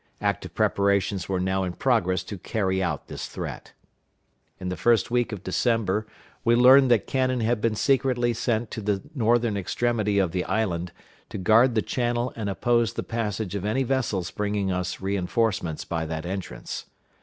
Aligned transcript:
Active 0.19 0.55
preparations 0.55 1.29
were 1.29 1.39
now 1.39 1.63
in 1.63 1.73
progress 1.73 2.23
to 2.23 2.39
carry 2.39 2.81
out 2.81 3.05
this 3.07 3.27
threat. 3.27 3.73
In 4.59 4.69
the 4.69 4.75
first 4.75 5.11
week 5.11 5.31
of 5.31 5.43
December 5.43 6.07
we 6.43 6.55
learned 6.55 6.89
that 6.89 7.05
cannon 7.05 7.41
had 7.41 7.61
been 7.61 7.75
secretly 7.75 8.33
sent 8.33 8.71
to 8.71 8.81
the 8.81 9.03
northern 9.13 9.55
extremity 9.55 10.17
of 10.17 10.31
the 10.31 10.43
island, 10.45 10.91
to 11.29 11.37
guard 11.37 11.75
the 11.75 11.83
channel 11.83 12.33
and 12.35 12.49
oppose 12.49 12.93
the 12.93 13.03
passage 13.03 13.53
of 13.53 13.63
any 13.63 13.83
vessels 13.83 14.31
bringing 14.31 14.71
us 14.71 15.01
re 15.01 15.15
enforcements 15.15 15.85
by 15.85 16.03
that 16.07 16.25
entrance. 16.25 16.87